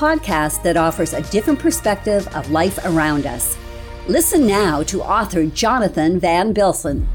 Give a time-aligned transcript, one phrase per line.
[0.00, 3.58] podcast that offers a different perspective of life around us.
[4.08, 7.06] Listen now to author Jonathan Van Bilsen.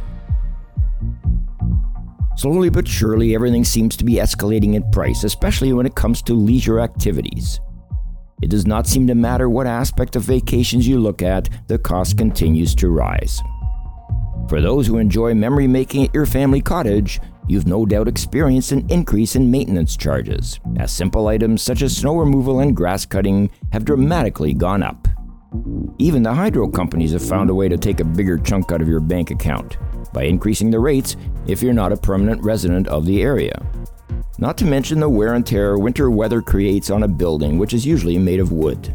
[2.37, 6.35] Slowly but surely, everything seems to be escalating in price, especially when it comes to
[6.35, 7.59] leisure activities.
[8.43, 12.19] It does not seem to matter what aspect of vacations you look at, the cost
[12.19, 13.41] continues to rise.
[14.47, 18.85] For those who enjoy memory making at your family cottage, you've no doubt experienced an
[18.89, 23.85] increase in maintenance charges, as simple items such as snow removal and grass cutting have
[23.85, 25.07] dramatically gone up.
[25.97, 28.87] Even the hydro companies have found a way to take a bigger chunk out of
[28.87, 29.77] your bank account
[30.13, 31.15] by increasing the rates
[31.47, 33.53] if you're not a permanent resident of the area.
[34.37, 37.85] Not to mention the wear and tear winter weather creates on a building, which is
[37.85, 38.93] usually made of wood.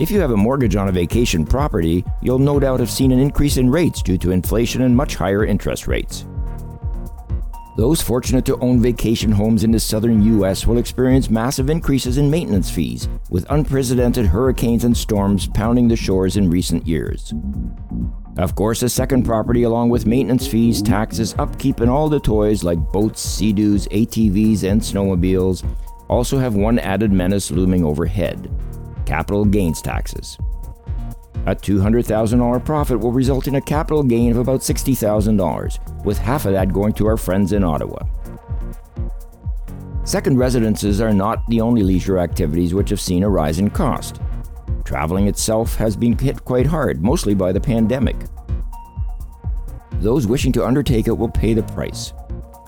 [0.00, 3.18] If you have a mortgage on a vacation property, you'll no doubt have seen an
[3.18, 6.24] increase in rates due to inflation and much higher interest rates.
[7.74, 10.66] Those fortunate to own vacation homes in the southern U.S.
[10.66, 16.36] will experience massive increases in maintenance fees, with unprecedented hurricanes and storms pounding the shores
[16.36, 17.32] in recent years.
[18.36, 22.62] Of course, a second property, along with maintenance fees, taxes, upkeep, and all the toys
[22.62, 25.66] like boats, sea-doos, ATVs, and snowmobiles,
[26.08, 28.50] also have one added menace looming overhead
[29.06, 30.38] capital gains taxes.
[31.44, 36.52] A $200,000 profit will result in a capital gain of about $60,000, with half of
[36.52, 37.98] that going to our friends in Ottawa.
[40.04, 44.20] Second residences are not the only leisure activities which have seen a rise in cost.
[44.84, 48.16] Traveling itself has been hit quite hard, mostly by the pandemic.
[49.94, 52.12] Those wishing to undertake it will pay the price.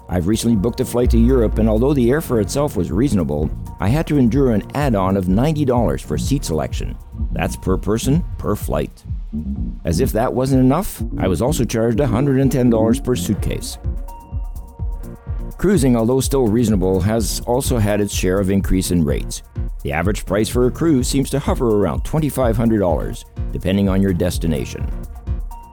[0.08, 3.88] I've recently booked a flight to Europe, and although the airfare itself was reasonable, I
[3.88, 6.96] had to endure an add on of $90 for seat selection.
[7.34, 9.04] That's per person, per flight.
[9.84, 13.78] As if that wasn't enough, I was also charged $110 per suitcase.
[15.58, 19.42] Cruising, although still reasonable, has also had its share of increase in rates.
[19.82, 24.88] The average price for a cruise seems to hover around $2,500, depending on your destination.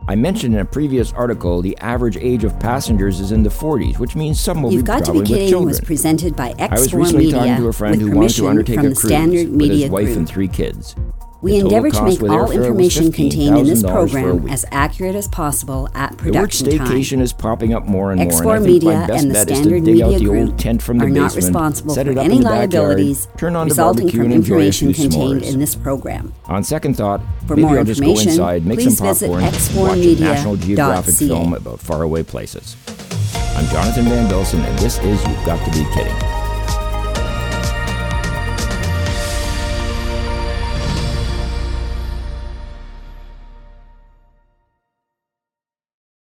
[0.08, 4.00] I mentioned in a previous article the average age of passengers is in the 40s,
[4.00, 5.70] which means some will You've be Got to Be with Kidding children.
[5.70, 8.36] was presented by I was X4 recently Media talking to a friend with who wanted
[8.36, 10.18] to permission undertake from a the cruise Standard with his wife Group.
[10.18, 10.96] and three kids.
[11.42, 15.16] We endeavor to make all information contained in this $15,000 for a program as accurate
[15.16, 16.88] as possible at The word production time.
[16.88, 19.84] staycation is popping up more and more, and X4 I think Media and the Standard
[19.84, 23.56] Media Group tent from the are not basement, responsible set for any backyard, liabilities turn
[23.56, 25.54] on the resulting from and enjoy a information contained s'mores.
[25.54, 26.34] in this program.
[26.46, 29.28] On second thought, For maybe more I'll just go information, inside, make please some visit
[29.28, 29.44] popcorn,
[29.76, 32.76] watch a National Geographic film about faraway places.
[33.56, 36.31] I'm Jonathan Van Bilsen, and this is You've Got to Be Kidding.